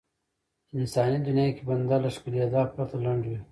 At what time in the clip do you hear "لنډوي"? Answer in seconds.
3.05-3.39